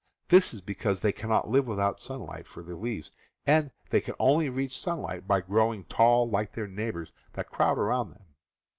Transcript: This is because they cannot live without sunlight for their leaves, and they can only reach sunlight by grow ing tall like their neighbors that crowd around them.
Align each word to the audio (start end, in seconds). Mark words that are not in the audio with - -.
This 0.29 0.51
is 0.51 0.61
because 0.61 1.01
they 1.01 1.11
cannot 1.11 1.47
live 1.49 1.67
without 1.67 2.01
sunlight 2.01 2.47
for 2.47 2.63
their 2.63 2.73
leaves, 2.75 3.11
and 3.45 3.69
they 3.91 4.01
can 4.01 4.15
only 4.17 4.49
reach 4.49 4.75
sunlight 4.75 5.27
by 5.27 5.41
grow 5.41 5.71
ing 5.71 5.83
tall 5.83 6.27
like 6.27 6.53
their 6.53 6.65
neighbors 6.65 7.11
that 7.33 7.51
crowd 7.51 7.77
around 7.77 8.09
them. 8.09 8.23